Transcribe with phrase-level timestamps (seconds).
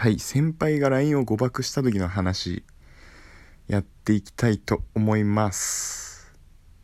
[0.00, 2.62] はい先輩が LINE を誤爆した時の話
[3.66, 6.32] やっていきたいと思います。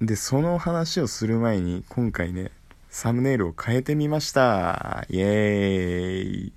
[0.00, 2.50] でその話をする前に今回ね
[2.88, 5.06] サムネイルを変えてみました。
[5.08, 6.52] イエーイ。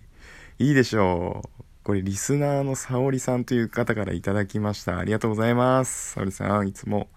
[0.58, 1.64] いいでしょう。
[1.84, 4.98] これリスナーの沙織さんという方からいただきました。
[4.98, 6.14] ありがとうございます。
[6.14, 7.08] 沙織さんいつも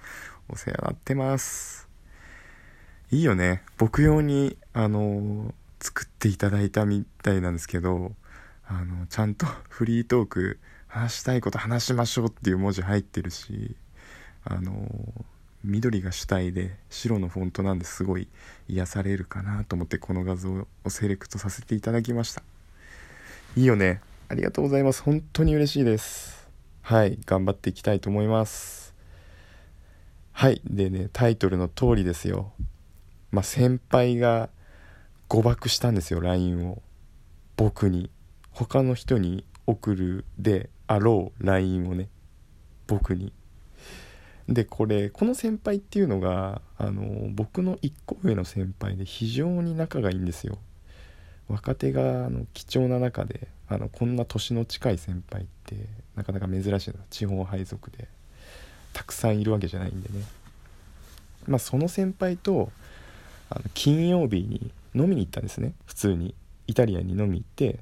[0.51, 1.89] お世話になってます。
[3.11, 3.63] いいよね。
[3.79, 8.13] 僕用にあの作っていただいたみたいなんですけど
[8.73, 13.77] あのちゃんと フリートーク話したいこと話しましょうっていう文字入ってるし
[14.45, 14.89] あの
[15.65, 18.29] 緑が主体で白のフォントなんですごい
[18.69, 22.43] 癒されるかなと思ってこの画像をセレクトさせていただきました。
[23.57, 24.01] いいよね。
[24.29, 25.03] ありがとうございます。
[25.03, 26.49] 本当に嬉しいです。
[26.81, 28.95] はい頑張っていきたいと思います。
[30.33, 32.53] はいでねタイトルの通りですよ。
[33.33, 34.49] まあ先輩が
[35.29, 36.83] 誤爆したんですよ LINE を。
[37.57, 38.11] 僕に。
[38.53, 42.09] 他の人に送るであろう LINE をね
[42.87, 43.33] 僕に。
[44.49, 50.59] でこれこの先輩っていうのがあの僕の1個上の先輩で非常に仲がいいんですよ。
[51.49, 55.77] 若手があの貴重な中であのこんな年の近い先輩って
[56.17, 56.97] なかなか珍しいな。
[57.11, 58.09] 地方配属で。
[58.93, 60.25] たくさんいるわけじゃないんでね。
[61.47, 62.73] まあその先輩と
[63.51, 65.75] あの金曜日に飲みに行ったんですね。
[65.87, 66.35] 普通に。
[66.67, 67.81] イタリアに飲み行って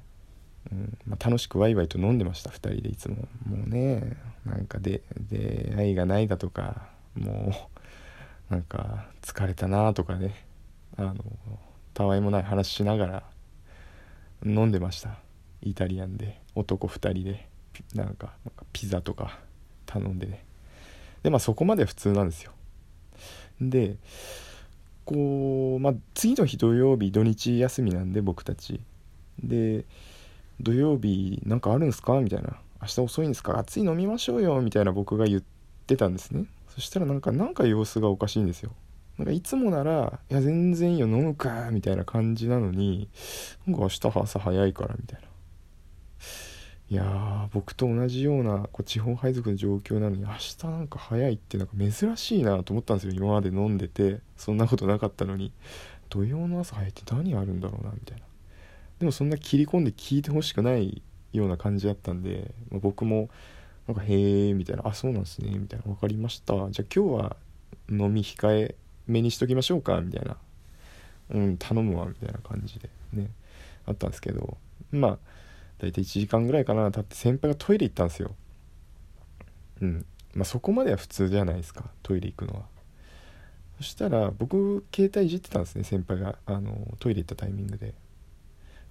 [0.73, 0.99] うん。
[1.07, 3.17] まあ、楽しくワイワイと飲んでました2人でいつも。
[3.47, 7.53] もうねなんかで出会いがないだとかも
[8.51, 10.47] う なんか疲れたなとかね。
[10.97, 11.15] あの
[11.95, 13.23] たわいもない話しながら
[14.45, 15.19] 飲んでました。
[15.63, 16.41] イタリアンで。
[16.55, 17.49] 男2人で。
[17.95, 18.35] なんか
[18.73, 19.39] ピザとか
[19.87, 20.45] 頼んでね。
[21.23, 22.53] でまあそこまで普通なんですよ。
[23.61, 23.97] で
[25.05, 28.81] こうまあ次の日土曜日土日休みなんで僕たち。
[29.43, 29.85] で
[30.61, 32.21] 土曜日なんかあるんすか？
[32.21, 35.43] みたいな明日遅いんですか暑い飲みましょうよみたいな僕が言っ
[35.87, 36.47] てたんですね。
[36.69, 38.73] そしたらなんかなんか様子がおかしいんですよ。
[39.19, 43.09] なんかいつもなら「いや全然いいよ飲むか」みたいな感じなのに
[43.67, 45.29] なんか明日朝早いからみたいな。
[46.91, 53.13] いや僕と同じようなこう地方配属の状況なのに明日なんか早いってなんか珍しいなと思ったんですよ。
[53.13, 55.53] 今まで飲んでてそんなことなかったのに
[56.09, 58.25] 土曜の朝早いって何あるんだろうなみたいな。
[58.99, 63.29] でもそんな切り込んで聞いてほしくないような感じだったんで、まあ、僕も
[63.87, 66.55] なんか「へえ」みたいな「あそうなんですね」みたいな「分かりました。
[66.55, 67.37] じゃあ今日は
[67.91, 68.75] 飲み控え
[69.07, 70.37] めにしときましょうか」みたいな
[71.31, 73.31] 「うん頼むわ」みたいな感じでね
[73.87, 74.59] あったんですけど。
[74.91, 75.19] まあ
[75.79, 76.91] 大体1時間ぐらいかな。
[76.91, 78.35] 経って先輩がトイレ行ったんですよ。
[79.81, 80.07] うん。
[80.35, 82.67] まあそこまでは普通じゃないですかトイレ行くのは。
[83.79, 86.39] そしたら僕携帯いじってたんですね先輩が。
[86.47, 87.95] あのトイレ行ったタイミングで。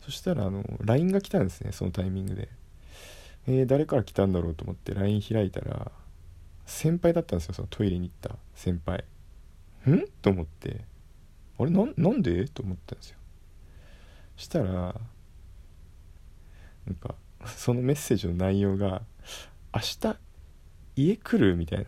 [0.05, 2.49] そしたらあの LINE が来たんですねそのタイミングで。
[3.49, 5.91] えー、誰から来たんだろうと思って LINE 開いたら
[6.65, 9.05] 先輩だったんですよそのトイレに行った先輩。
[9.89, 10.05] ん？
[10.21, 10.81] と思って。
[11.57, 12.45] あれなんで？
[12.49, 13.17] と思ったんですよ。
[14.35, 14.93] したらな
[16.91, 17.15] んか
[17.45, 19.01] そのメッセージの内容が
[19.73, 20.17] 「明日
[20.95, 21.85] 家来る?」みたいな。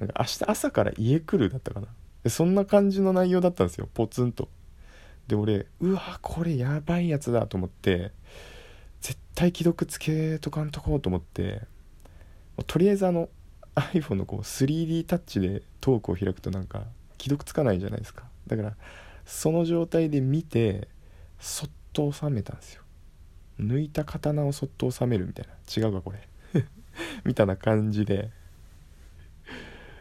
[0.00, 1.48] なんか明日朝から家来る？
[1.48, 1.86] だったかな。
[2.28, 4.48] そんな感じの内容だったんですよポツンと。
[5.28, 8.12] で俺うわこれやばいやつだと思って
[9.00, 11.62] 絶対既読つけとかんとこうと思って
[12.66, 13.28] とりあえずあの
[13.74, 16.84] iPhone のこう 3D タッチでトークを開くとなんか
[17.18, 18.24] 既読つかないじゃないですか。
[18.46, 18.72] だから
[19.26, 20.88] その状態で見て
[21.38, 22.82] そっと収めたんですよ。
[23.60, 25.52] 抜いた刀をそっと収めるみたいな。
[25.88, 26.62] 違うかこれ。
[27.24, 28.30] みたいな感じで。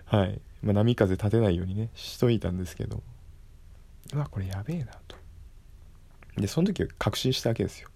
[0.05, 3.03] はい、まあ、波風立てないようにねしといたんですけど。
[4.13, 5.15] うわこれやべえなと。
[6.37, 7.89] でその時は確信したわけですよ。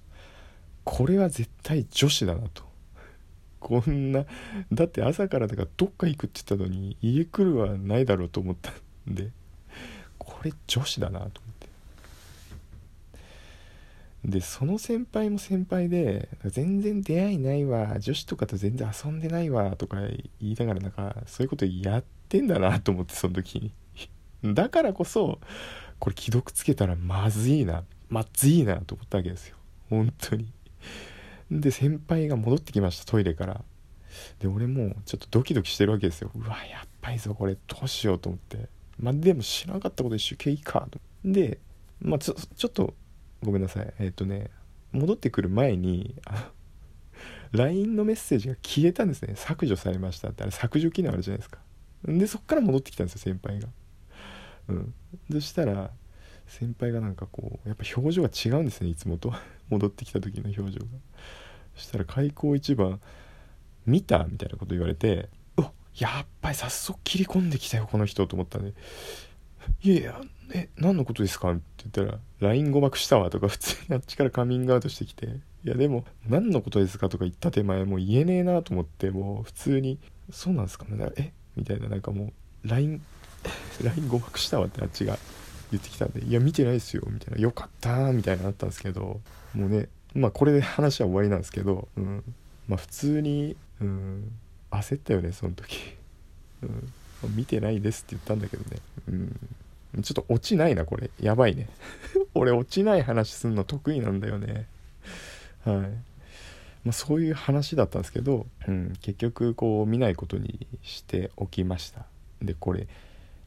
[0.84, 2.64] これは絶対女子だなと。
[3.60, 4.26] こんな
[4.72, 8.72] だって朝からだからどっか行くって言ったのに家来るはないだろうと思った
[9.10, 9.32] んで
[10.18, 11.70] これ女子だなと思って。
[14.26, 19.98] でその先輩も先輩で全然出会いないわ女子とかと全然遊んでないわとか
[20.42, 23.72] 言いながらなんかそういうことやってんだなと思ってその時
[24.44, 24.54] に。
[24.54, 25.40] だからこそ
[26.00, 29.58] これ既読つけたらまずいなまずいなと思ったわけですよ。
[29.90, 30.52] 本当に。
[31.52, 33.64] で先輩が戻ってきましたトイレから。
[34.40, 36.32] で俺もちょっとドキドキしてるわけですよ。
[36.34, 38.70] うわやっばいぞこれどうしようと思って。
[39.00, 41.00] まあでも知らなかったこと一周経緯かと。
[41.24, 41.60] で
[42.02, 42.94] まあちょちょっと
[43.44, 43.94] ごめんなさい。
[44.00, 44.50] えっ、ー、とね
[44.92, 46.16] 戻ってくる前に
[47.52, 49.34] LINE のメッセージが消えたんですね。
[49.36, 50.44] 削除されましたって。
[50.44, 51.60] あれ削除機能あるじゃないですか。
[52.06, 53.68] でそっから戻ってきたんですよ先輩が。
[54.70, 54.94] うん
[55.32, 55.92] そしたら
[56.48, 59.34] 先輩がなんかこうやっぱ表情が違うんですねいつもと
[59.70, 60.86] 戻ってきた時の表情が
[61.76, 63.00] そしたら開口一番
[63.86, 68.74] 「見た?」みたいなこと言われて「うわやっぱり早速切り込んできたよこの人」と思ったんで
[69.84, 70.22] 「いやいや
[70.54, 71.62] え何のことですか?」って
[71.92, 75.28] 言ったら「LINE 誤爆したわ」とか普通にあっちからカミングアウトしてきて
[75.66, 80.00] 「いやでも何のことですか?」とか言った手前もう言えねえなと思ってもう普通に
[80.32, 80.86] 「そうなんですか？
[80.86, 81.32] ねえ？
[81.56, 82.34] みたいななんかも
[82.64, 83.02] う LINE
[83.84, 85.18] LINE 誤爆したわってあっちが
[85.72, 89.22] 言ってきたんで「いや見てないですよ」みたいな「よかった」みたいなのあったんですけど
[89.54, 92.24] もうねまあこれで話は終わりなんですけど、うん、
[92.68, 94.32] まあ普通に、うん、
[94.72, 95.96] 焦ったよねその時、
[96.64, 96.66] う
[97.28, 101.10] ん、見てないですって言ったんだけどね、うん、ちょっと落ちないなこれ。
[101.20, 101.68] やばいね。
[102.36, 104.68] 俺落ちない話すんの得意なんだよね。
[105.66, 105.76] はい。
[106.86, 112.06] まあ、そういう話だったんですけど、うん、結局こう見ないことにしておきました。
[112.42, 112.88] でこれ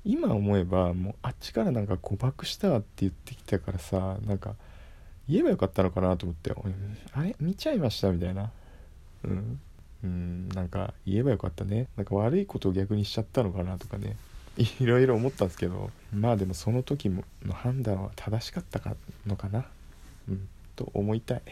[0.04, 4.54] 今思えばもうあっちからなんか誤爆したって言ってきたからさなんか
[5.28, 6.52] 言えばよかったのかなと思って
[7.14, 7.36] 「あれ？
[7.40, 8.50] 見ちゃいました」みたいな。
[9.24, 9.60] うん。
[10.04, 11.86] うんなんか言えばよかったね。
[11.96, 14.16] なんか悪いことを逆にしちゃったのかなとかね。
[14.58, 17.22] いろいろ思ったんですけどまあでもその時の
[17.52, 18.96] 判断は正しかったか
[19.26, 19.64] のかな。
[20.28, 21.42] うんと思いたい、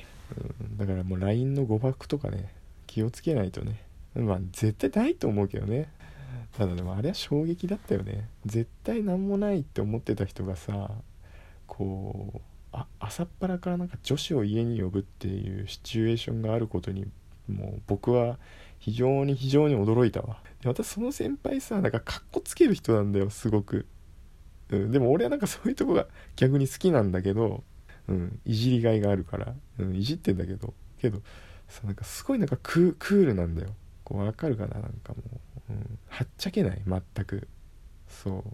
[0.61, 2.52] うん、だからもう LINE の誤爆とかね
[2.87, 3.81] 気をつけないとね。
[4.17, 5.88] まあ絶対ないと思うけどね。
[6.56, 8.29] ただでもあれは衝撃だったよね。
[8.47, 10.91] 絶対何もないって思ってた人がさ
[11.67, 12.41] こ
[12.73, 17.06] う朝っぱらからなんか女子を家に呼ぶっていうシチュエーションがあることに
[17.49, 18.38] もう僕は
[18.79, 20.43] 非常に非常に驚いたわ。
[20.61, 23.87] でまたその先輩さなんかかっこつける人なんだよすごく、
[24.71, 26.06] うん、でも俺はなんかそういうとこが
[26.37, 27.65] 逆に好きなんだけど、
[28.09, 31.21] うん、いじりがいがあるから、うん、いじってんだけどけど
[31.69, 33.71] さなんかすごいなんかクールなんだよ。
[34.05, 37.49] こうわかるかななんかもう、うん、はっちゃけない全く。
[38.08, 38.44] そ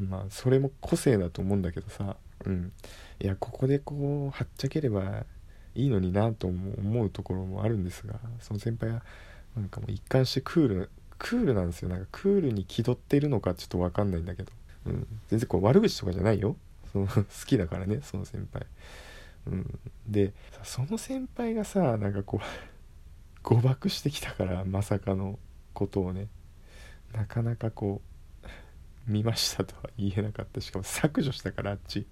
[0.00, 0.02] う。
[0.02, 2.16] まあそれも個性だと思うんだけどさ。
[2.44, 2.72] うん。
[3.20, 5.24] いやここでこうはっちゃければ
[5.74, 9.02] いいのになと思うところもあるんですがその先輩は
[9.56, 11.88] なんかもう一貫してクールクールなんですよ。
[11.88, 14.52] なんかクールに気取ってるのかちょっと分かんないんだけど、
[14.86, 16.56] うん、全然こう悪口とかじゃないよ。
[16.92, 18.66] その好きだからねその先輩、
[19.46, 20.32] うん、で
[20.64, 22.46] その先輩がさなんかこう
[23.42, 25.38] 誤爆してきたからまさかの。
[25.74, 26.28] ことをね
[27.12, 28.00] なかなかこ
[28.42, 28.48] う
[29.10, 30.60] 見ましたとは言えなかった。
[30.60, 32.06] しかも削除したからあっち。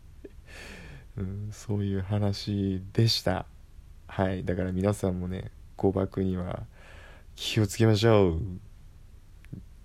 [1.17, 3.47] うん、そういう話でした。
[4.07, 4.45] はい。
[4.45, 6.67] だから皆さんもね誤爆には
[7.35, 8.41] 気をつけましょう。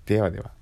[0.06, 0.57] ではでは。